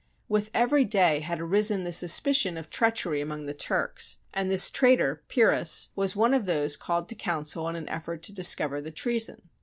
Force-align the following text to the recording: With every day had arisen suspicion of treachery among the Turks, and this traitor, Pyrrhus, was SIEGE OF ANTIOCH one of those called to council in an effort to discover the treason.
With 0.27 0.49
every 0.55 0.83
day 0.83 1.19
had 1.19 1.39
arisen 1.39 1.93
suspicion 1.93 2.57
of 2.57 2.71
treachery 2.71 3.21
among 3.21 3.45
the 3.45 3.53
Turks, 3.53 4.17
and 4.33 4.49
this 4.49 4.71
traitor, 4.71 5.21
Pyrrhus, 5.27 5.91
was 5.95 6.13
SIEGE 6.13 6.13
OF 6.13 6.17
ANTIOCH 6.17 6.17
one 6.21 6.33
of 6.33 6.45
those 6.47 6.75
called 6.77 7.09
to 7.09 7.13
council 7.13 7.69
in 7.69 7.75
an 7.75 7.87
effort 7.89 8.23
to 8.23 8.33
discover 8.33 8.81
the 8.81 8.89
treason. 8.89 9.49